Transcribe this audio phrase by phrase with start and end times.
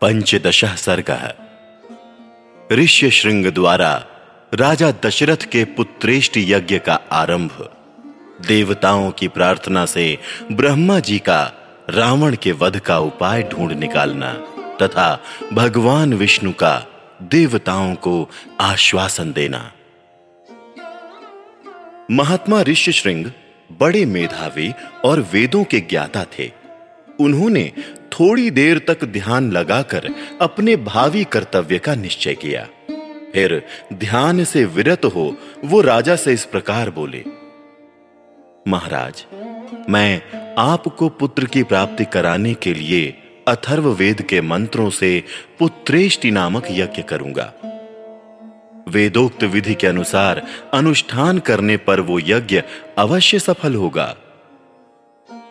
[0.00, 1.10] पंचदश सर्ग
[2.72, 4.06] ऋष्य श्रृंग द्वारा
[4.54, 7.70] राजा दशरथ के पुत्रेष्ट यज्ञ का आरंभ,
[8.46, 10.18] देवताओं की प्रार्थना से
[10.52, 11.52] ब्रह्मा जी का
[11.90, 14.32] रावण के वध का उपाय ढूंढ निकालना
[14.82, 15.22] तथा
[15.52, 16.86] भगवान विष्णु का
[17.22, 18.30] देवताओं को
[18.60, 19.72] आश्वासन देना।
[22.10, 23.26] महात्मा ऋष्य श्रृंग
[23.72, 24.72] बड़े मेधावी
[25.04, 26.57] और वेदों के ज्ञाता थे।
[27.20, 27.72] उन्होंने
[28.12, 30.08] थोड़ी देर तक ध्यान लगाकर
[30.40, 32.66] अपने भावी कर्तव्य का निश्चय किया।
[33.32, 33.62] फिर
[33.92, 35.34] ध्यान से विरत हो
[35.64, 37.24] वो राजा से इस प्रकार बोले,
[38.68, 39.24] महाराज,
[39.88, 40.22] मैं
[40.58, 43.16] आपको पुत्र की प्राप्ति कराने के लिए
[43.48, 45.22] अथर्व वेद के मंत्रों से
[45.58, 47.52] पुत्रेष्टि नामक यज्ञ करूँगा।
[48.88, 50.42] वेदोक्त विधि के अनुसार
[50.74, 52.62] अनुष्ठान करने पर वो यज्ञ
[52.98, 54.16] अवश्य सफल होगा।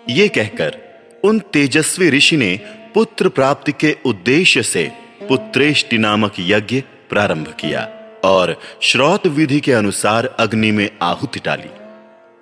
[0.09, 0.77] ये कहकर
[1.27, 2.59] उन तेजस्वी ऋषि ने
[2.93, 4.91] पुत्र प्राप्ति के उद्देश्य से
[5.29, 7.89] पुत्रेष्टि नामक यज्ञ प्रारंभ किया
[8.23, 11.69] और श्रौत विधि के अनुसार अग्नि में आहुति डाली।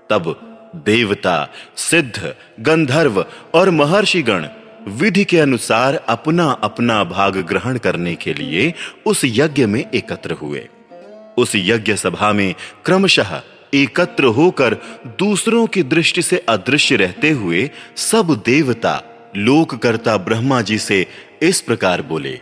[0.09, 4.47] तब देवता, सिद्ध, गंधर्व और महर्षिगण
[4.87, 8.73] विधि के अनुसार अपना अपना भाग ग्रहण करने के लिए
[9.05, 10.67] उस यज्ञ में एकत्र हुए।
[11.37, 12.55] उस यज्ञ सभा में
[12.85, 13.41] क्रमशः
[13.75, 14.73] एकत्र होकर
[15.19, 19.01] दूसरों की दृष्टि से अदृश्य रहते हुए सब देवता,
[19.37, 21.07] लोककर्ता ब्रह्मा जी से
[21.41, 22.39] इस प्रकार बोले,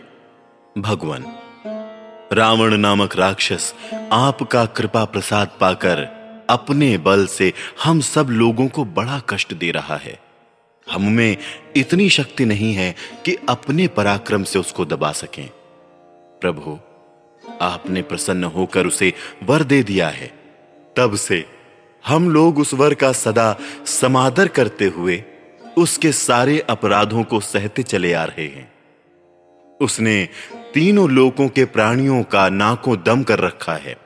[0.78, 1.24] भगवान,
[2.32, 3.74] रावण नामक राक्षस
[4.12, 6.06] आपका कृपा प्रसाद पाकर
[6.50, 7.52] अपने बल से
[7.84, 10.18] हम सब लोगों को बड़ा कष्ट दे रहा है।
[10.92, 11.36] हम में
[11.76, 15.48] इतनी शक्ति नहीं है कि अपने पराक्रम से उसको दबा सकें।
[16.40, 16.78] प्रभु,
[17.62, 20.43] आपने प्रसन्न होकर उसे वर दे दिया है।
[20.96, 21.44] तब से
[22.06, 23.56] हम लोग उस वर का सदा
[23.86, 25.24] समादर करते हुए
[25.78, 28.72] उसके सारे अपराधों को सहते चले आ रहे हैं।
[29.80, 30.28] उसने
[30.74, 33.96] तीनों लोकों के प्राणियों का नाकों दम कर रखा है।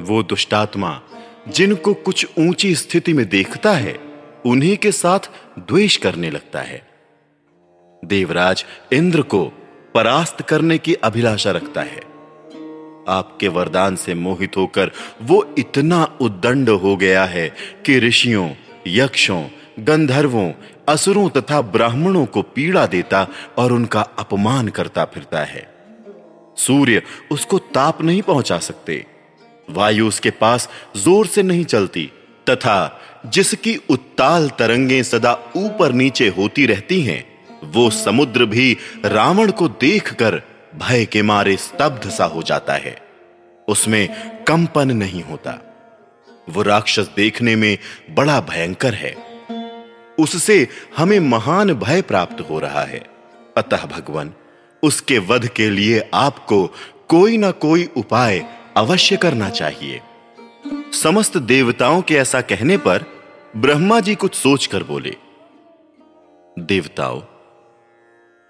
[0.00, 1.00] वो दुष्टात्मा
[1.48, 3.98] जिनको कुछ ऊँची स्थिति में देखता है,
[4.46, 6.88] उन्हीं के साथ द्वेष करने लगता है।
[8.04, 9.44] देवराज इंद्र को
[9.94, 12.07] परास्त करने की अभिलाषा रखता है।
[13.08, 14.90] आपके वरदान से मोहित होकर
[15.22, 17.48] वो इतना उद्दंड हो गया है
[17.86, 18.48] कि ऋषियों,
[18.86, 19.42] यक्षों,
[19.80, 20.52] गंधर्वों,
[20.88, 23.26] असुरों तथा ब्राह्मणों को पीड़ा देता
[23.58, 25.66] और उनका अपमान करता फिरता है।
[26.56, 29.04] सूर्य उसको ताप नहीं पहुँचा सकते।
[29.68, 32.10] वायु उसके पास ज़ोर से नहीं चलती,
[32.50, 37.24] तथा जिसकी उत्ताल तरंगें सदा ऊपर नीचे होती रहती हैं,
[37.64, 40.40] वो समुद्र भी रावण को देखकर
[40.78, 43.02] भय के मारे स्तब्ध सा हो जाता है।
[43.68, 44.08] उसमें
[44.44, 45.58] कंपन नहीं होता।
[46.48, 47.78] वो राक्षस देखने में
[48.10, 49.16] बड़ा भयंकर है।
[50.18, 53.06] उससे हमें महान भय प्राप्त हो रहा है।
[53.56, 54.34] अतः भगवान,
[54.82, 56.66] उसके वध के लिए आपको
[57.08, 58.44] कोई ना कोई उपाय
[58.76, 60.00] अवश्य करना चाहिए।
[61.02, 63.04] समस्त देवताओं के ऐसा कहने पर
[63.56, 65.16] ब्रह्मा जी कुछ सोचकर बोले,
[66.58, 67.22] देवताओं,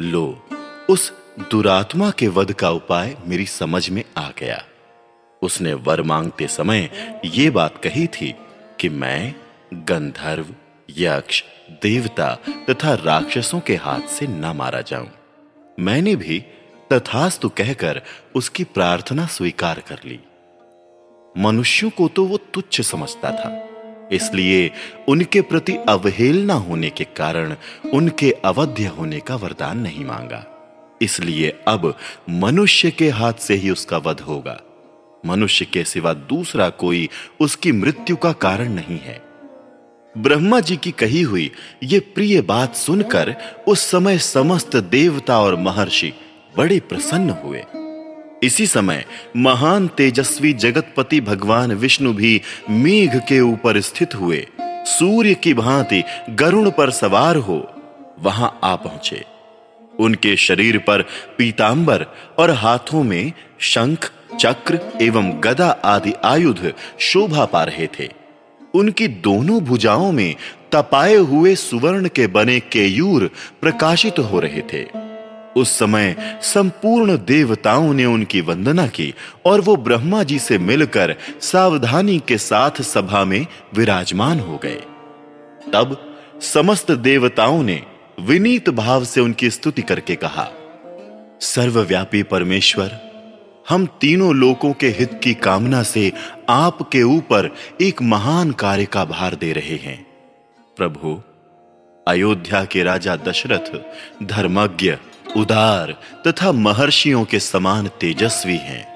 [0.01, 0.49] लो,
[0.91, 4.63] उस दुरात्मा के वध का उपाय मेरी समझ में आ गया।
[5.43, 6.89] उसने वर मांगते समय
[7.25, 8.35] यह बात कही थी
[8.81, 9.35] कि मैं
[9.89, 10.47] गंधर्व,
[10.89, 11.43] यक्ष,
[11.83, 12.35] देवता
[12.71, 15.09] तथा राक्षसों के हाथ से न मारा जाऊँ।
[15.79, 16.41] मैंने भी
[16.91, 18.03] तथास्तु कहकर
[18.35, 20.21] उसकी प्रार्थना स्वीकार कर ली।
[21.35, 23.51] मनुष्यों को तो वो तुच्छ समझता था,
[24.13, 24.71] इसलिए
[25.09, 27.57] उनके प्रति अवहेलना होने के कारण
[27.93, 30.45] उनके अवध्य होने का वरदान नहीं मांगा।
[31.03, 31.95] इसलिए अब
[32.31, 34.61] मनुष्य के हाथ से ही उसका वध होगा।
[35.27, 37.09] मनुष्य के सिवा दूसरा कोई
[37.41, 39.23] उसकी मृत्यु का कारण नहीं है।
[40.19, 41.51] ब्रह्मा जी की कही हुई
[41.83, 43.35] ये प्रिय बात सुनकर
[43.69, 46.13] उस समय समस्त देवता और महर्षि
[46.57, 47.65] बड़े प्रसन्न हुए।
[48.43, 49.05] इसी समय
[49.37, 56.71] महान तेजस्वी जगतपति भगवान विष्णु भी मेघ के ऊपर स्थित हुए। सूर्य की भांति गरुण
[56.71, 57.73] पर सवार हो
[58.19, 59.25] वहाँ आ पहुँचे।
[59.99, 61.03] उनके शरीर पर
[61.39, 62.07] पीतांबर
[62.39, 64.11] और हाथों में शंख,
[64.41, 68.09] चक्र एवं गदा आदि आयुध शोभा पा रहे थे।
[68.75, 70.35] उनकी दोनों भुजाओं में
[70.73, 73.31] तपाए हुए सुवर्ण के बने केयूर
[73.61, 75.09] प्रकाशित हो रहे थे।
[75.57, 79.15] उस समय संपूर्ण देवताओं ने उनकी वंदना की
[79.47, 84.83] और वो ब्रह्मा जी से मिलकर सावधानी के साथ सभा में विराजमान हो गए।
[85.73, 87.83] तब समस्त देवताओं ने
[88.21, 90.49] विनीत भाव से उनकी स्तुति करके कहा,
[91.41, 92.99] सर्वव्यापी परमेश्वर,
[93.69, 96.13] हम तीनों लोगों के हित की कामना से
[96.49, 100.07] आपके ऊपर एक महान कार्य का भार दे रहे हैं।
[100.77, 101.23] प्रभु,
[102.09, 103.81] अयोध्या के राजा दशरथ
[104.23, 104.97] धर्मज्ञ,
[105.37, 108.95] उदार तथा महर्षियों के समान तेजस्वी हैं।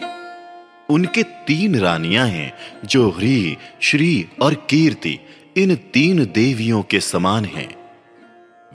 [0.91, 2.53] उनके तीन रानियाँ हैं
[2.85, 5.19] जो ह्री, श्री और कीर्ति,
[5.57, 7.81] इन तीन देवियों के समान हैं।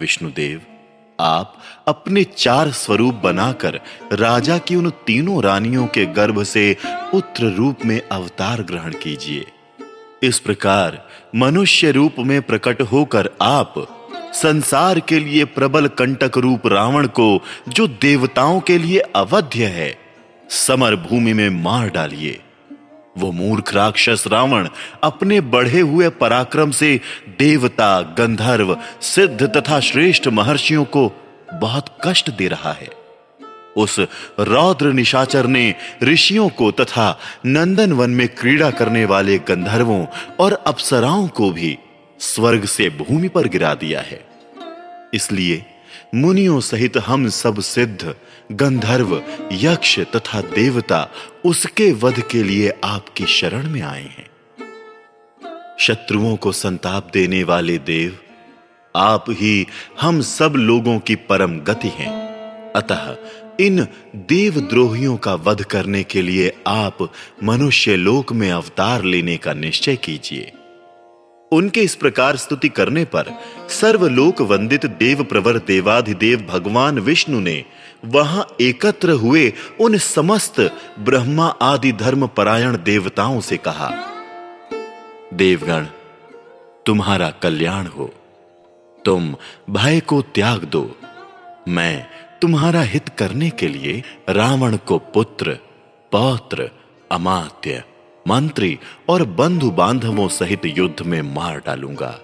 [0.01, 0.61] विष्णुदेव,
[1.19, 1.57] आप
[1.87, 3.79] अपने चार स्वरूप बनाकर
[4.13, 9.45] राजा की उन तीनों रानियों के गर्भ से पुत्र रूप में अवतार ग्रहण कीजिए।
[10.23, 13.73] इस प्रकार मनुष्य रूप में प्रकट होकर आप
[14.33, 19.97] संसार के लिए प्रबल कंटक रूप रावण को, जो देवताओं के लिए अवध्य है,
[20.49, 22.39] समर भूमि में मार डालिए।
[23.17, 24.69] वो मूर्ख राक्षस रावण
[25.03, 26.99] अपने बढ़े हुए पराक्रम से
[27.39, 31.11] देवता, गंधर्व, सिद्ध तथा श्रेष्ठ महर्षियों को
[31.53, 32.89] बहुत कष्ट दे रहा है।
[33.77, 33.99] उस
[34.39, 40.05] रौद्र निशाचर ने ऋषियों को तथा नंदन वन में क्रीड़ा करने वाले गंधर्वों
[40.39, 41.77] और अप्सराओं को भी
[42.19, 44.25] स्वर्ग से भूमि पर गिरा दिया है।
[45.13, 45.65] इसलिए
[46.15, 48.15] मुनियों सहित हम सब सिद्ध,
[48.51, 51.11] गंधर्व, यक्ष तथा देवता,
[51.45, 54.29] उसके वध के लिए आपकी शरण में आए हैं।
[55.79, 58.17] शत्रुओं को संताप देने वाले देव,
[58.95, 59.67] आप ही
[60.01, 62.27] हम सब लोगों की परम गति हैं।
[62.75, 63.15] अतः
[63.59, 67.11] इन देवद्रोहियों का वध करने के लिए आप
[67.43, 70.51] मनुष्य लोक में अवतार लेने का निश्चय कीजिए।
[71.51, 73.25] उनके इस प्रकार स्तुति करने पर
[73.69, 77.65] सर्वलोक वंदित देव प्रवर देवाधिदेव भगवान विष्णु ने
[78.05, 80.59] वहाँ एकत्र हुए उन समस्त
[80.99, 83.91] ब्रह्मा आदि धर्म परायण देवताओं से कहा,
[85.33, 85.85] देवगण,
[86.85, 88.13] तुम्हारा कल्याण हो।
[89.05, 89.35] तुम
[89.69, 90.95] भय को त्याग दो।
[91.67, 92.07] मैं
[92.41, 95.57] तुम्हारा हित करने के लिए रावण को पुत्र,
[96.11, 96.69] पौत्र,
[97.11, 97.83] अमात्य
[98.27, 98.77] मंत्री
[99.09, 102.15] और बंधु बांधवों सहित युद्ध में मार डालूँगा।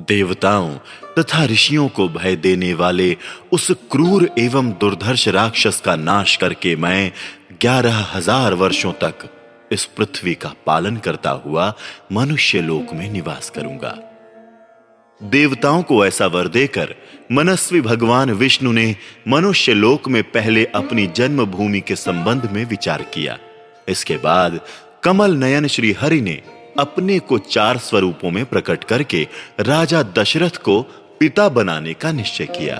[0.00, 0.74] देवताओं
[1.18, 3.16] तथा ऋषियों को भय देने वाले
[3.52, 7.12] उस क्रूर एवं दुर्धर्ष राक्षस का नाश करके मैं
[7.60, 9.28] ग्यारह हज़ार वर्षों तक
[9.72, 11.72] इस पृथ्वी का पालन करता हुआ
[12.12, 13.96] मनुष्य लोक में निवास करूँगा।
[15.20, 16.94] देवताओं को ऐसा वर देकर
[17.32, 18.94] मनस्वी भगवान विष्णु ने
[19.28, 23.38] मनुष्य लोक में पहले अपनी जन्मभूमि के संबंध में विचार किया।
[23.88, 24.60] इसके बाद
[25.04, 26.42] कमल नयन श्री हरि ने
[26.78, 29.28] अपने को चार स्वरूपों में प्रकट करके
[29.60, 30.82] राजा दशरथ को
[31.20, 32.76] पिता बनाने का निश्चय किया।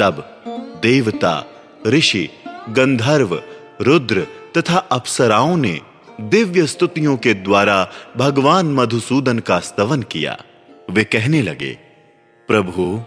[0.00, 0.42] तब
[0.82, 1.46] देवता,
[1.86, 2.28] ऋषि,
[2.68, 3.42] गंधर्व,
[3.80, 4.26] रुद्र
[4.58, 5.80] तथा अप्सराओं ने
[6.20, 10.36] दिव्य स्तुतियों के द्वारा भगवान मधुसूदन का स्तवन किया।
[10.90, 11.78] वे कहने लगे,
[12.48, 13.02] प्रभु,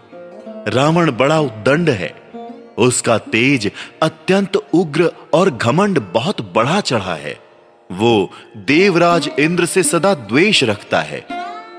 [0.68, 2.14] रावण बड़ा उद्दंड है।
[2.78, 3.72] उसका तेज
[4.04, 7.51] अत्यंत उग्र और घमंड बहुत बढ़ा चढ़ा है।
[7.92, 11.26] वो देवराज इंद्र से सदा द्वेष रखता है।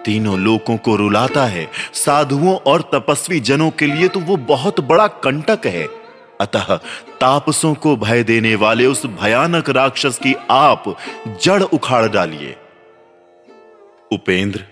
[0.04, 5.06] तीनों लोगों को रुलाता है। साधुओं और तपस्वी जनों के लिए तो वो बहुत बड़ा
[5.06, 5.86] कंटक है।
[6.40, 6.76] अतः
[7.20, 10.96] तापसों को भय देने वाले उस भयानक राक्षस की आप
[11.42, 12.56] जड़ उखाड़ डालिए।
[14.12, 14.64] उपेंद्र,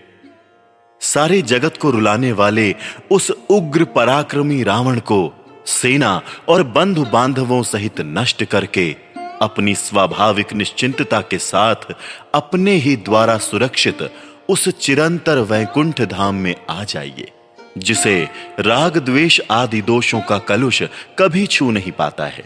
[1.01, 2.75] सारे जगत को रुलाने वाले
[3.11, 5.33] उस उग्र पराक्रमी रावण को
[5.65, 8.95] सेना और बंधु बांधवों सहित नष्ट करके
[9.41, 11.93] अपनी स्वाभाविक निश्चिंतता के साथ
[12.33, 14.09] अपने ही द्वारा सुरक्षित
[14.49, 17.31] उस चिरंतर वैकुंठ धाम में आ जाइए,
[17.77, 18.27] जिसे
[18.59, 20.81] राग द्वेष आदि दोषों का कलुष
[21.19, 22.43] कभी छू नहीं पाता है।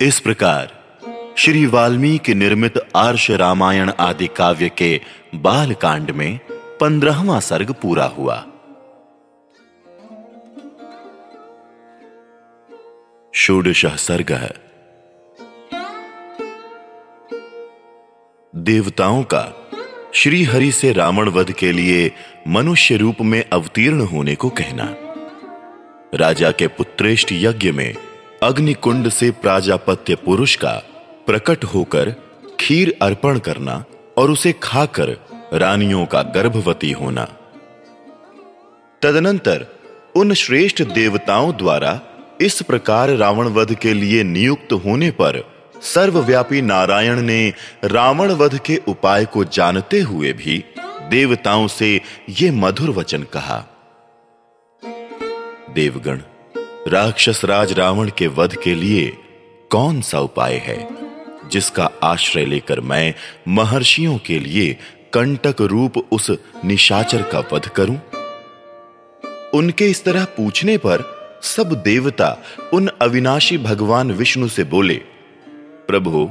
[0.00, 0.80] इस प्रकार
[1.38, 5.00] श्री वाल्मीकि निर्मित आर्ष रामायण आदि काव्य के
[5.34, 6.38] बाल कांड में
[6.80, 8.44] पंद्रहवा सर्ग पूरा हुआ।
[13.34, 14.52] षोडश सर्ग है
[18.56, 19.70] देवताओं का
[20.14, 22.12] श्री हरि से रावण वध के लिए
[22.48, 24.94] मनुष्य रूप में अवतीर्ण होने को कहना।
[26.14, 27.94] राजा के पुत्रेष्ट यज्ञ में
[28.42, 30.82] अग्निकुंड से प्राजापत्य पुरुष का
[31.26, 32.14] प्रकट होकर
[32.60, 33.84] खीर अर्पण करना
[34.16, 35.16] और उसे खाकर
[35.52, 37.24] रानियों का गर्भवती होना।
[39.02, 39.66] तदनंतर
[40.16, 42.00] उन श्रेष्ठ देवताओं द्वारा
[42.40, 45.51] इस प्रकार रावण वध के लिए नियुक्त होने पर
[45.82, 50.64] सर्वव्यापी नारायण ने रावण वध के उपाय को जानते हुए भी
[51.08, 53.64] देवताओं से यह मधुर वचन कहा।
[55.74, 56.20] देवगण,
[56.88, 59.16] राक्षस राज रावण के वध के लिए
[59.70, 60.88] कौन सा उपाय है,
[61.48, 63.14] जिसका आश्रय लेकर मैं
[63.48, 64.78] महर्षियों के लिए
[65.12, 66.30] कंटक रूप उस
[66.64, 68.00] निशाचर का वध करूँ?
[69.54, 71.02] उनके इस तरह पूछने पर
[71.42, 72.38] सब देवता
[72.72, 75.00] उन अविनाशी भगवान विष्णु से बोले
[75.88, 76.30] प्रभु,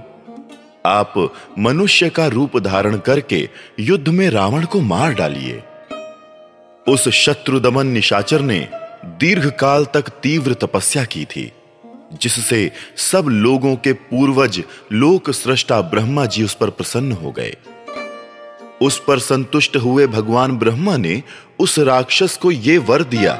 [0.86, 5.63] आप मनुष्य का रूप धारण करके युद्ध में रावण को मार डालिए।
[6.88, 8.67] उस शत्रु दमन निशाचर ने
[9.05, 11.51] दीर्घ काल तक तीव्र तपस्या की थी,
[12.22, 17.55] जिससे सब लोगों के पूर्वज लोक सृष्टा ब्रह्मा जी उस पर प्रसन्न हो गए।
[18.81, 21.24] उस पर संतुष्ट हुए भगवान ब्रह्मा ने
[21.60, 23.34] उस राक्षस को यह वर दिया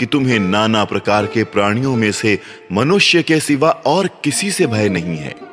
[0.00, 2.38] कि तुम्हें नाना प्रकार के प्राणियों में से
[2.72, 5.45] मनुष्य के सिवा और किसी से भय नहीं है।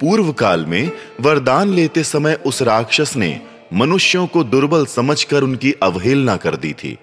[0.00, 3.40] पूर्व काल में वरदान लेते समय उस राक्षस ने
[3.72, 6.98] मनुष्यों को दुर्बल समझकर उनकी अवहेलना कर दी थी।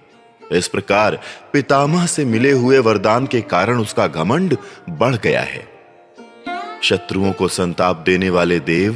[0.52, 1.18] इस प्रकार
[1.52, 4.56] पितामह से मिले हुए वरदान के कारण उसका घमंड
[4.90, 5.66] बढ़ गया है।
[6.82, 8.92] शत्रुओं को संताप देने वाले देव,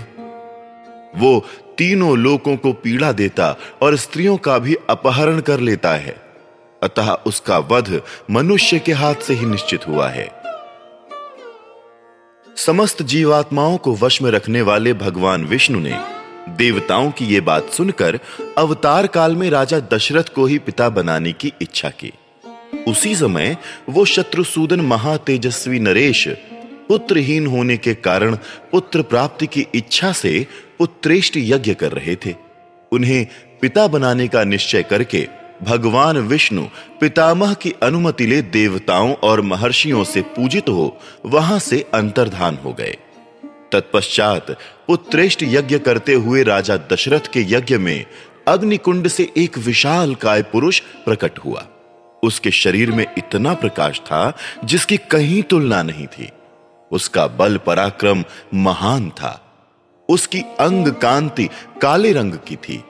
[1.17, 1.45] वो
[1.79, 6.17] तीनों लोगों को पीड़ा देता और स्त्रियों का भी अपहरण कर लेता है।
[6.83, 10.38] अतः उसका वध मनुष्य के हाथ से ही निश्चित हुआ है।
[12.67, 15.99] समस्त जीवात्माओं को वश में रखने वाले भगवान विष्णु ने
[16.49, 18.19] देवताओं की यह बात सुनकर
[18.59, 22.13] अवतार काल में राजा दशरथ को ही पिता बनाने की इच्छा की।
[22.89, 23.57] उसी समय
[23.89, 26.29] वो शत्रुसूदन महातेजस्वी नरेश
[26.89, 28.37] पुत्रहीन होने के कारण
[28.73, 30.47] पुत्र प्राप्ति की इच्छा से
[30.81, 32.35] उत्कृष्ट यज्ञ कर रहे थे।
[32.93, 33.27] उन्हें
[33.61, 35.29] पिता बनाने का निश्चय करके
[35.63, 36.63] भगवान विष्णु
[37.01, 42.97] पितामह की अनुमति ले देवताओं और महर्षियों से पूजित हो, वहाँ से अंतर्धान हो गए।
[43.73, 44.57] तत्पश्चात
[44.89, 48.07] उत्कृष्ट यज्ञ करते हुए राजा दशरथ के यज्ञ में
[48.49, 51.67] अग्निकुंड से एक विशाल काय पुरुष प्रकट हुआ।
[52.23, 56.31] उसके शरीर में इतना प्रकाश था जिसकी कहीं तुलना नहीं थी।
[56.93, 58.25] उसका बल पराक्रम
[58.55, 59.45] महान था।
[60.09, 61.49] उसकी अंग कांति
[61.83, 62.85] काले रंग की थी।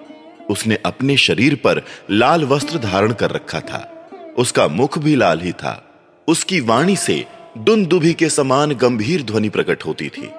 [0.51, 5.53] उसने अपने शरीर पर लाल वस्त्र धारण कर रखा था। उसका मुख भी लाल ही
[5.53, 5.85] था।
[6.29, 7.27] उसकी वाणी से
[7.59, 10.31] दुंदुभी के समान गंभीर ध्वनि प्रकट होती थी।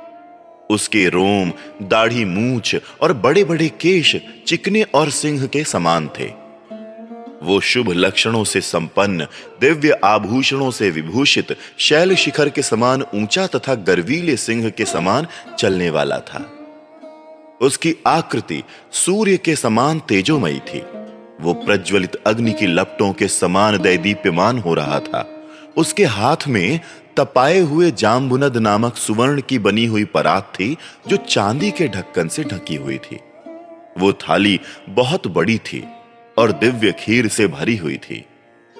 [0.70, 1.52] उसके रोम,
[1.82, 4.16] दाढ़ी मूछ और बड़े बड़े केश
[4.48, 6.50] चिकने और सिंह के समान थे।
[7.44, 9.28] वो शुभ लक्षणों से संपन्न,
[9.62, 15.28] दिव्य आभूषणों से विभूषित, शैल शिखर के समान ऊँचा तथा गर्वीले सिंह के समान
[15.60, 16.59] चलने वाला था।
[17.62, 20.84] उसकी आकृति सूर्य के समान तेजोमयी थी।
[21.42, 25.36] वो प्रज्वलित अग्नि की लपटों के समान दैदीप्यमान हो रहा था।
[25.78, 26.80] उसके हाथ में
[27.18, 32.44] तपाए हुए जामबुनद नामक सुवर्ण की बनी हुई परात थी, जो चांदी के ढक्कन से
[32.44, 33.20] ढकी हुई थी।
[33.98, 35.88] वो थाली बहुत बड़ी थी
[36.38, 38.26] और दिव्य खीर से भरी हुई थी।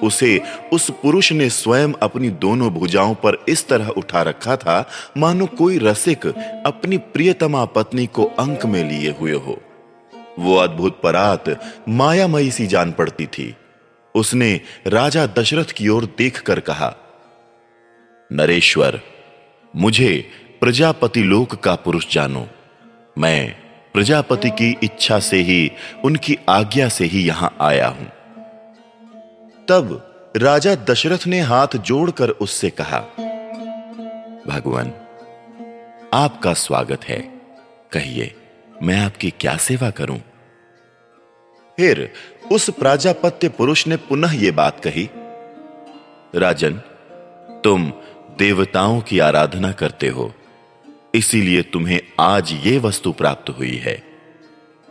[0.04, 0.42] उसे
[0.74, 5.78] उस पुरुष ने स्वयं अपनी दोनों भुजाओं पर इस तरह उठा रखा था, मानो कोई
[5.78, 6.28] रसिक
[6.66, 9.62] अपनी प्रियतमा पत्नी को अंक में लिए हुए हो।
[10.40, 11.46] वो अद्भुत परात
[11.90, 13.56] मायामयी सी जान पड़ती थी।
[14.16, 16.96] उसने राजा दशरथ की ओर देखकर कहा,
[18.32, 19.02] नरेश्वर,
[19.76, 20.30] मुझे
[20.62, 22.48] प्रजापति लोक का पुरुष जानो।
[23.18, 23.56] मैं
[23.94, 25.72] प्रजापति की इच्छा से ही,
[26.06, 28.12] उनकी आज्ञा से ही यहाँ आया हूँ।
[29.72, 33.00] तब राजा दशरथ ने हाथ जोड़कर उससे कहा,
[34.48, 34.88] भगवान,
[36.14, 37.20] आपका स्वागत है।
[37.92, 38.36] कहिए,
[38.84, 40.18] मैं आपकी क्या सेवा करूँ?
[41.78, 42.14] फिर
[42.52, 45.10] उस प्राजापत्य पुरुष ने पुनः यह बात कही,
[46.36, 46.74] राजन,
[47.64, 47.94] तुम
[48.40, 50.34] देवताओं की आराधना करते हो,
[51.16, 54.04] इसीलिए तुम्हें आज ये वस्तु प्राप्त हुई है।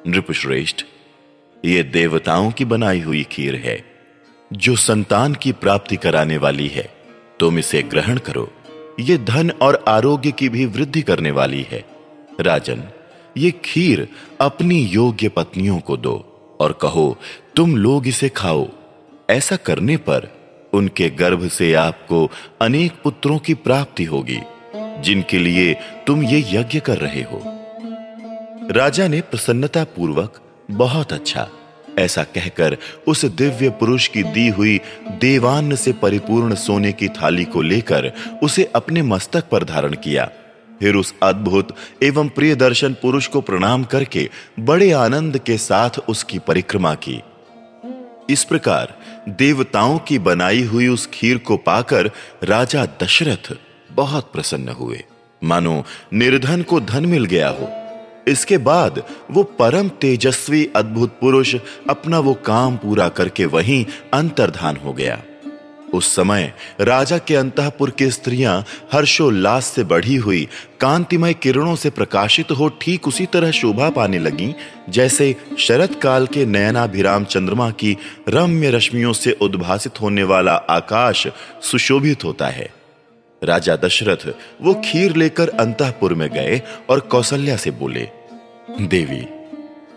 [0.06, 0.84] नृपश्रेष्ठ,
[1.64, 3.87] ये देवताओं की बनाई हुई खीर है।
[4.52, 6.90] जो संतान की प्राप्ति कराने वाली है,
[7.40, 8.52] तुम इसे ग्रहण करो।
[9.00, 11.84] ये धन और आरोग्य की भी वृद्धि करने वाली है।
[12.40, 12.82] राजन,
[13.36, 14.08] ये खीर
[14.40, 16.16] अपनी योग्य पत्नियों को दो
[16.60, 17.16] और कहो,
[17.56, 18.68] तुम लोग इसे खाओ।
[19.30, 20.28] ऐसा करने पर
[20.72, 24.38] उनके गर्भ से आपको अनेक पुत्रों की प्राप्ति होगी,
[24.76, 25.74] जिनके लिए
[26.06, 27.42] तुम ये यज्ञ कर रहे हो।
[28.70, 30.40] राजा ने प्रसन्नता पूर्वक
[30.70, 31.48] बहुत अच्छा।
[31.98, 32.76] ऐसा कहकर
[33.06, 34.80] उस दिव्य पुरुष की दी हुई
[35.20, 38.12] देवान्न से परिपूर्ण सोने की थाली को लेकर
[38.42, 40.30] उसे अपने मस्तक पर धारण किया।
[40.80, 46.38] फिर उस अद्भुत एवं प्रिय दर्शन पुरुष को प्रणाम करके बड़े आनंद के साथ उसकी
[46.38, 47.22] परिक्रमा की।
[48.30, 52.10] इस प्रकार देवताओं की बनाई हुई उस खीर को पाकर
[52.44, 53.56] राजा दशरथ
[53.92, 55.04] बहुत प्रसन्न हुए।
[55.44, 57.87] मानो निर्धन को धन मिल गया हो।
[58.28, 61.54] इसके बाद वो परम तेजस्वी अद्भुत पुरुष
[61.90, 65.22] अपना वो काम पूरा करके वहीं अंतर्धान हो गया।
[65.94, 70.48] उस समय राजा के अंतपुर की स्त्रियाँ हर्षोल्लास से बढ़ी हुई,
[70.80, 74.54] कांतिमय किरणों से प्रकाशित हो ठीक उसी तरह शोभा पाने लगी,
[74.88, 77.96] जैसे शरद काल के नयनाभिराम चंद्रमा की
[78.28, 81.26] रम्य रश्मियों से उद्भासित होने वाला आकाश
[81.62, 82.68] सुशोभित होता है।
[83.42, 84.28] राजा दशरथ
[84.62, 88.08] वो खीर लेकर अंतपुर में गए और कौशल्या से बोले
[88.80, 89.26] देवी,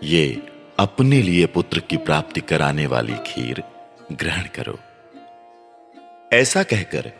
[0.08, 0.42] ये
[0.78, 3.62] अपने लिए पुत्र की प्राप्ति कराने वाली खीर
[4.12, 4.78] ग्रहण करो।
[6.32, 7.10] ऐसा कहकर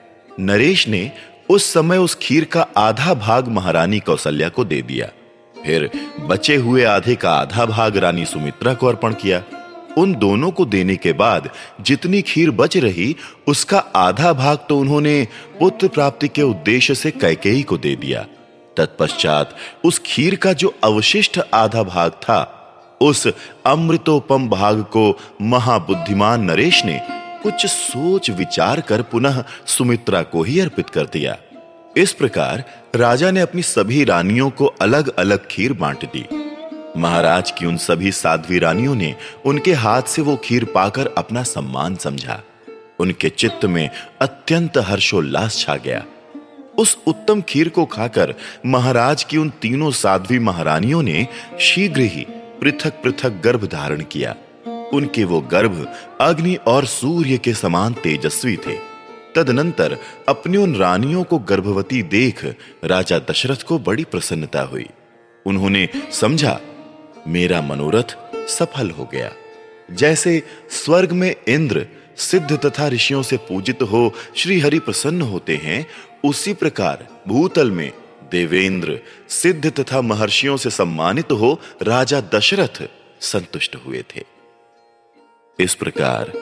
[0.40, 1.10] नरेश ने
[1.50, 5.08] उस समय उस खीर का आधा भाग महारानी कौशल्या को दे दिया।
[5.64, 5.90] फिर
[6.20, 9.42] बचे हुए आधे का आधा भाग रानी सुमित्रा को अर्पण किया।
[9.98, 11.50] उन दोनों को देने के बाद
[11.80, 13.16] जितनी खीर बच रही,
[13.46, 15.26] उसका आधा भाग तो उन्होंने
[15.60, 18.26] पुत्र प्राप्ति के उद्देश्य से कैकेयी को दे दिया।
[18.76, 22.58] तत्पश्चात उस खीर का जो अवशिष्ट आधा भाग था,
[23.00, 23.26] उस
[23.66, 27.00] अमृतोपम भाग को महाबुद्धिमान नरेश ने
[27.42, 31.36] कुछ सोच विचार कर पुनः सुमित्रा को ही अर्पित कर दिया।
[31.96, 32.64] इस प्रकार
[32.96, 36.26] राजा ने अपनी सभी रानियों को अलग अलग खीर बांट दी।
[36.96, 39.14] महाराज की उन सभी साध्वी रानियों ने
[39.44, 42.40] उनके हाथ से वो खीर पाकर अपना सम्मान समझा।
[43.00, 46.04] उनके चित्त में अत्यंत हर्षोल्लास छा गया।
[46.78, 48.34] उस उत्तम खीर को खाकर
[48.66, 51.26] महाराज की उन तीनों साध्वी महारानियों ने
[51.60, 54.36] शीघ्र ही पृथक पृथक गर्भ धारण किया।
[54.92, 58.76] उनके वो गर्भ अग्नि और सूर्य के समान तेजस्वी थे।
[59.36, 59.98] तदनंतर
[60.28, 62.44] अपनी उन रानियों को गर्भवती देख
[62.84, 64.86] राजा दशरथ को बड़ी प्रसन्नता हुई।
[65.46, 66.60] उन्होंने समझा,
[67.28, 68.16] मेरा मनोरथ
[68.48, 69.32] सफल हो गया।
[69.92, 71.86] जैसे स्वर्ग में इंद्र
[72.16, 75.86] सिद्ध तथा ऋषियों से पूजित हो श्री हरि प्रसन्न होते हैं
[76.24, 77.92] उसी प्रकार भूतल में
[78.30, 82.88] देवेंद्र सिद्ध तथा महर्षियों से सम्मानित हो राजा दशरथ
[83.20, 84.24] संतुष्ट हुए थे।
[85.60, 86.32] इस प्रकार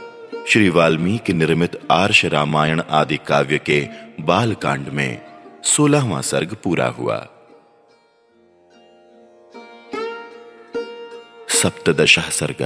[0.49, 3.89] श्री वाल्मीकि निर्मित आर्ष रामायण आदि काव्य के
[4.21, 5.23] बाल कांड में
[5.65, 7.29] सोलहवां सर्ग पूरा हुआ।
[11.49, 12.63] सप्तश सर्ग।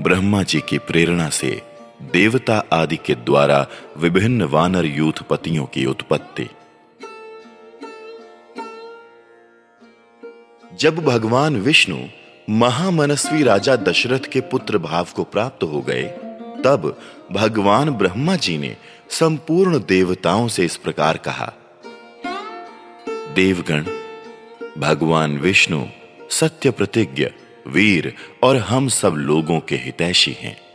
[0.00, 1.62] ब्रह्मा जी की प्रेरणा से
[2.02, 3.66] देवता आदि के द्वारा
[3.96, 6.48] विभिन्न वानर यूथ पतियों की उत्पत्ति।
[10.80, 11.98] जब भगवान विष्णु
[12.50, 16.02] महामनस्वी राजा दशरथ के पुत्र भाव को प्राप्त हो गए,
[16.64, 17.00] तब
[17.32, 18.76] भगवान ब्रह्मा जी ने
[19.10, 21.52] संपूर्ण देवताओं से इस प्रकार कहा,
[23.34, 23.84] देवगण,
[24.78, 25.84] भगवान विष्णु
[26.30, 27.30] सत्य प्रतिज्ञ,
[27.66, 30.69] वीर और हम सब लोगों के हितैषी हैं।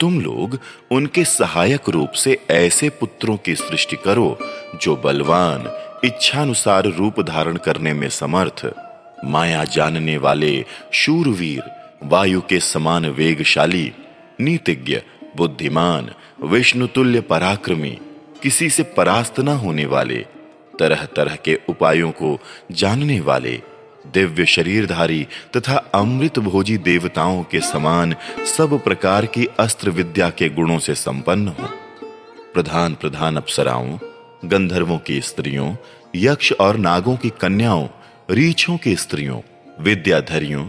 [0.00, 0.58] तुम लोग
[0.90, 4.38] उनके सहायक रूप से ऐसे पुत्रों की सृष्टि करो,
[4.82, 5.64] जो बलवान,
[6.04, 8.70] इच्छानुसार रूप धारण करने में समर्थ।
[9.24, 11.62] माया जानने वाले, शूरवीर,
[12.02, 13.92] वायु के समान वेगशाली,
[14.40, 15.02] नीतिज्ञ,
[15.36, 16.10] बुद्धिमान,
[16.42, 17.98] विष्णुतुल्य पराक्रमी,
[18.42, 20.26] किसी से परास्त न होने वाले
[20.78, 22.38] तरह तरह के उपायों को
[22.72, 23.62] जानने वाले
[24.06, 28.14] दिव्य शरीरधारी तथा अमृत भोजी देवताओं के समान
[28.56, 31.68] सब प्रकार की अस्त्र विद्या के गुणों से संपन्न हो।
[32.54, 33.98] प्रधान प्रधान अप्सराओं,
[34.44, 35.76] गंधर्वों की स्त्रियों,
[36.16, 37.88] यक्ष और नागों की कन्याओं,
[38.30, 39.40] रीछों की स्त्रियों,
[39.80, 40.64] विद्याधरियों,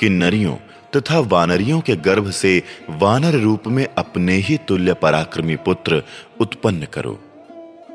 [0.00, 0.56] किन्नरियों
[0.96, 6.02] तथा वानरियों के गर्भ से वानर रूप में अपने ही तुल्य पराक्रमी पुत्र
[6.40, 7.20] उत्पन्न करो।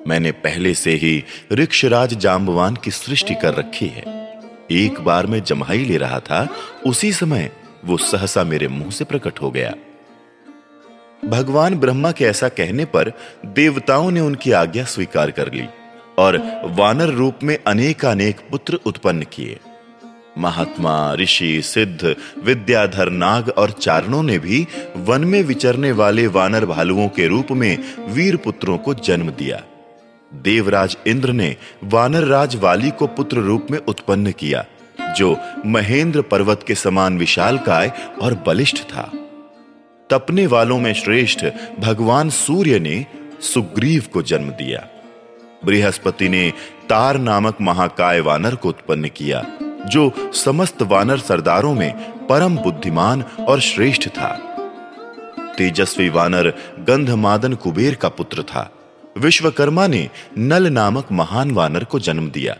[0.08, 4.29] मैंने पहले से ही ऋक्षराज जाम्बवान की सृष्टि कर रखी है।
[4.72, 6.48] एक बार मैं जमहाई ले रहा था,
[6.86, 7.52] उसी समय
[7.86, 9.74] वो सहसा मेरे मुँह से प्रकट हो गया।
[11.26, 13.12] भगवान ब्रह्मा के ऐसा कहने पर
[13.46, 15.68] देवताओं ने उनकी आज्ञा स्वीकार कर ली
[16.18, 19.60] और वानर रूप में अनेक अनेक पुत्र उत्पन्न किए।
[20.38, 27.08] महात्मा, ऋषि, सिद्ध, विद्याधर, नाग और चारणों ने भी वन में विचरने वाले वानर भालुओं
[27.08, 29.64] के रूप में वीर पुत्रों को जन्म दिया।
[30.34, 34.65] देवराज इंद्र ने वानर राज वाली को पुत्र रूप में उत्पन्न किया,
[35.18, 39.12] जो महेंद्र पर्वत के समान विशालकाय और बलिष्ठ था।
[40.10, 41.46] तपने वालों में श्रेष्ठ
[41.80, 43.06] भगवान सूर्य ने
[43.42, 44.88] सुग्रीव को जन्म दिया।
[45.65, 46.54] बृहस्पति ने
[46.89, 49.46] तार नामक महाकाय वानर को उत्पन्न किया,
[49.86, 54.56] जो समस्त वानर सरदारों में परम बुद्धिमान और श्रेष्ठ था।
[55.58, 58.72] तेजस्वी वानर गंधमादन कुबेर का पुत्र था।
[59.20, 62.56] विश्वकर्मा ने नल नामक महान वानर को जन्म दिया।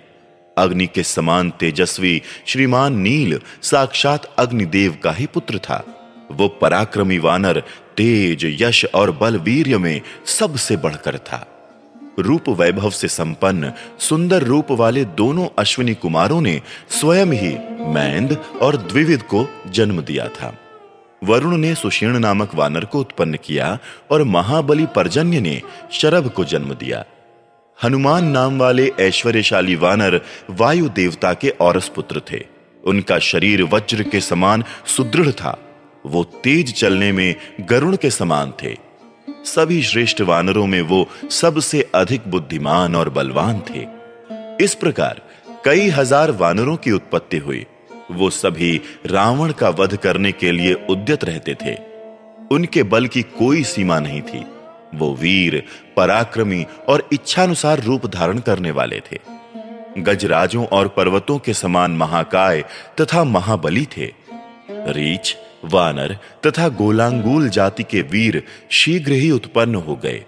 [0.58, 5.86] अग्नि के समान तेजस्वी, श्रीमान नील, साक्षात अग्निदेव का ही पुत्र था।
[6.32, 7.64] वो पराक्रमी वानर
[7.98, 11.48] तेज, यश और बल वीर्य में सबसे बढ़कर था।
[12.20, 17.58] रूप वैभव से संपन्न, सुंदर रूप वाले दोनों अश्विनी कुमारों ने स्वयं ही
[17.94, 20.58] मैंद और द्विविद को जन्म दिया था।
[21.22, 23.78] वरुण ने सुशीर्ण नामक वानर को उत्पन्न किया
[24.12, 27.04] और महाबली परजन्य ने शरभ को जन्म दिया।
[27.84, 32.46] हनुमान नाम वाले ऐश्वर्यशाली वानर वायु देवता के औरस पुत्र थे।
[32.84, 35.58] उनका शरीर वज्र के समान सुदृढ़ था।
[36.06, 38.76] वो तेज चलने में गरुण के समान थे।
[39.46, 43.86] सभी श्रेष्ठ वानरों में वो सबसे अधिक बुद्धिमान और बलवान थे।
[44.64, 45.22] इस प्रकार
[45.66, 47.66] कई हज़ार वानरों की उत्पत्ति हुई।
[48.12, 51.76] वो सभी रावण का वध करने के लिए उद्यत रहते थे।
[52.52, 54.46] उनके बल की कोई सीमा नहीं थी।
[54.96, 55.64] वो वीर,
[55.98, 59.20] पराक्रमी और इच्छानुसार रूप धारण करने वाले थे।
[59.98, 62.62] गजराजों और पर्वतों के समान महाकाय
[63.02, 64.14] तथा महाबली थे।
[64.72, 66.18] रीछ वानर
[66.48, 70.26] तथा गोलांगूल जाति के वीर शीघ्र ही उत्पन्न हो गए।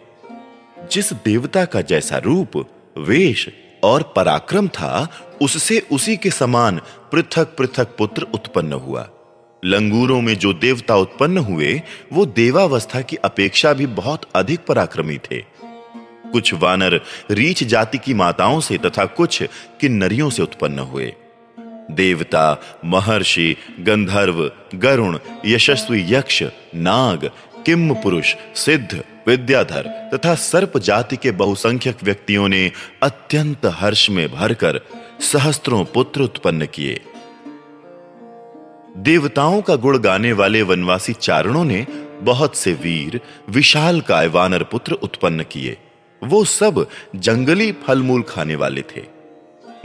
[0.91, 3.49] जिस देवता का जैसा रूप, वेश
[3.83, 5.09] और पराक्रम था,
[5.41, 9.09] उससे उसी के समान पृथक पृथक पुत्र उत्पन्न हुआ।
[9.65, 11.81] लंगूरों में जो देवता उत्पन्न हुए,
[12.13, 15.45] वो देवावस्था की अपेक्षा भी बहुत अधिक पराक्रमी थे।
[16.31, 19.43] कुछ वानर रीछ जाति की माताओं से तथा कुछ
[19.79, 21.13] किन्नरियों से उत्पन्न हुए।
[21.91, 26.43] देवता, महर्षि, गंधर्व, गरुण, यशस्वी यक्ष,
[26.75, 27.31] नाग
[27.65, 32.71] किम पुरुष, सिद्ध विद्याधर तथा सर्प जाति के बहुसंख्यक व्यक्तियों ने
[33.03, 34.79] अत्यंत हर्ष में भरकर
[35.19, 37.01] सहस्त्रों पुत्र उत्पन्न किए।
[38.97, 41.87] देवताओं का गुण गाने वाले वनवासी चारणों ने
[42.21, 45.77] बहुत से वीर, विशाल काय वानर पुत्र उत्पन्न किए।
[46.23, 49.03] वो सब जंगली फल मूल खाने वाले थे।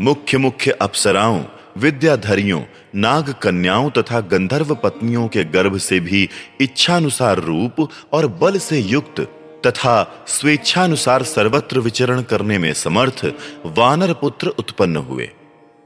[0.01, 1.43] मुख्य मुख्य अप्सराओं
[1.77, 2.61] विद्याधरियों
[2.95, 6.29] नाग कन्याओं तथा गंधर्व पत्नियों के गर्भ से भी
[6.61, 9.21] इच्छानुसार रूप और बल से युक्त
[9.67, 13.25] तथा स्वेच्छानुसार सर्वत्र विचरण करने में समर्थ
[13.67, 15.31] वानर पुत्र उत्पन्न हुए।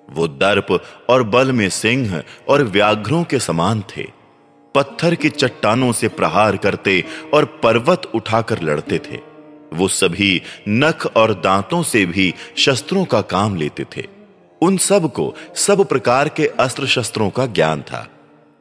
[0.08, 4.06] वो दर्प और बल में सिंह और व्याघ्रों के समान थे।
[4.74, 9.18] पत्थर की चट्टानों से प्रहार करते और पर्वत उठाकर लड़ते थे।
[9.74, 14.19] वो सभी नख और दांतों से भी शस्त्रों का काम लेते थे।
[14.62, 18.06] उन सबको सब प्रकार के अस्त्र शस्त्रों का ज्ञान था।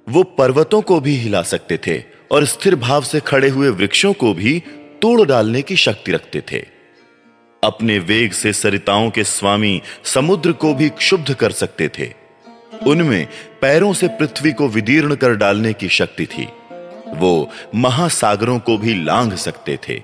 [0.07, 4.33] वो पर्वतों को भी हिला सकते थे और स्थिर भाव से खड़े हुए वृक्षों को
[4.33, 4.59] भी
[5.01, 6.59] तोड़ डालने की शक्ति रखते थे।
[7.63, 12.11] अपने वेग से सरिताओं के स्वामी समुद्र को भी क्षुब्ध कर सकते थे।
[12.87, 13.27] उनमें
[13.61, 16.47] पैरों से पृथ्वी को विदीर्ण कर डालने की शक्ति थी।
[17.09, 20.01] वो महासागरों को भी लांघ सकते थे।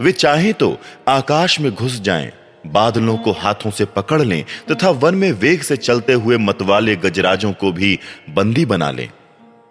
[0.00, 0.76] वे चाहे तो
[1.08, 2.30] आकाश में घुस जाएँ,
[2.66, 7.52] बादलों को हाथों से पकड़ लें तथा वन में वेग से चलते हुए मतवाले गजराजों
[7.52, 7.98] को भी
[8.30, 9.08] बंदी बना लें।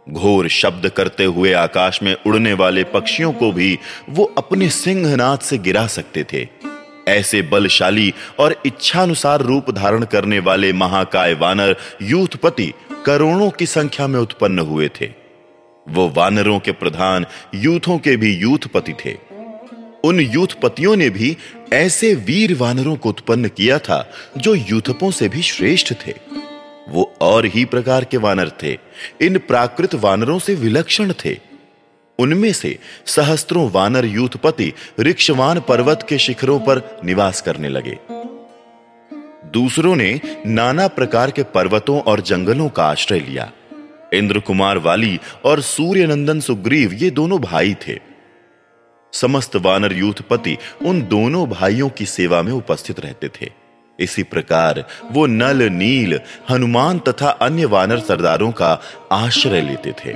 [0.10, 3.78] घोर शब्द करते हुए आकाश में उड़ने वाले पक्षियों को भी
[4.10, 6.48] वो अपने सिंहनाथ से गिरा सकते थे।
[7.08, 12.74] ऐसे बलशाली और इच्छानुसार रूप धारण करने वाले महाकाय वानर यूथपति
[13.06, 15.10] करोड़ों की संख्या में उत्पन्न हुए थे।
[15.88, 17.26] वो वानरों के प्रधान
[17.56, 19.31] यूथों के भी यूथपति थे।
[20.04, 21.38] उन यूथपतियों ने भी
[21.74, 26.14] ऐसे वीर वानरों को उत्पन्न किया था, जो यूथपों से भी श्रेष्ठ थे।
[26.90, 28.78] वो और ही प्रकार के वानर थे।
[29.22, 31.38] इन प्राकृत वानरों से विलक्षण थे।
[32.20, 37.98] उनमें से सहस्त्रों वानर यूथपति रिक्षवान पर्वत के शिखरों पर निवास करने लगे।
[39.54, 43.52] दूसरों ने नाना प्रकार के पर्वतों और जंगलों का आश्रय लिया।
[44.14, 48.11] इंद्र कुमार वाली और सूर्यनंदन सुग्रीव ये दोनों भाई थे।
[49.14, 53.52] समस्त वानर यूथपति उन दोनों भाइयों की सेवा में उपस्थित रहते थे।
[54.00, 56.20] इसी प्रकार वो नल, नील,
[56.50, 60.14] हनुमान तथा अन्य वानर सरदारों का आश्रय लेते थे।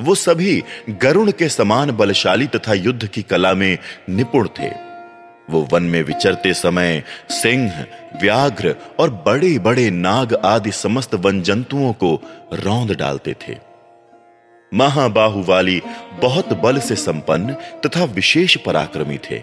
[0.00, 4.70] वो सभी गरुण के समान बलशाली तथा युद्ध की कला में निपुण थे।
[5.50, 7.86] वो वन में विचरते समय सिंह,
[8.22, 13.73] व्याघ्र और बड़े बड़े नाग आदि समस्त वन जंतुओं को रौंद डालते थे।
[14.74, 15.82] महाबाहु वाली
[16.22, 19.42] बहुत बल से संपन्न तथा विशेष पराक्रमी थे।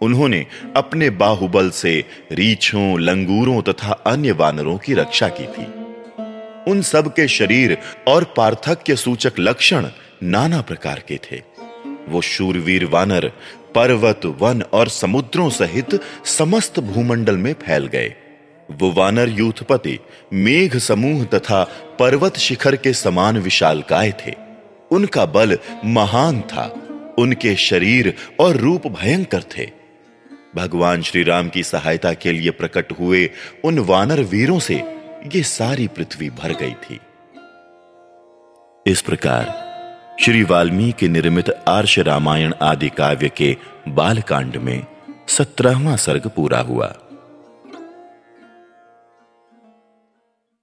[0.00, 5.66] उन्होंने अपने बाहुबल से रीछों, लंगूरों तथा अन्य वानरों की रक्षा की थी।
[6.70, 7.78] उन सब के शरीर
[8.08, 9.88] और पार्थक्य सूचक लक्षण
[10.22, 11.42] नाना प्रकार के थे।
[12.08, 13.32] वो शूरवीर वानर
[13.74, 18.14] पर्वत, वन और समुद्रों सहित समस्त भूमंडल में फैल गए।
[18.70, 19.98] वो वानर यूथपति
[20.32, 21.62] मेघ समूह तथा
[21.98, 24.34] पर्वत शिखर के समान विशालकाय थे।
[24.90, 26.64] उनका बल महान था,
[27.18, 29.70] उनके शरीर और रूप भयंकर थे।
[30.56, 33.30] भगवान श्री राम की सहायता के लिए प्रकट हुए
[33.64, 34.74] उन वानर वीरों से
[35.34, 37.00] ये सारी पृथ्वी भर गई थी।
[38.86, 39.66] इस प्रकार
[40.20, 43.56] श्री वाल्मीकि निर्मित आर्ष रामायण आदि काव्य के
[43.88, 44.86] बालकांड में
[45.28, 46.94] सत्रहवा सर्ग पूरा हुआ।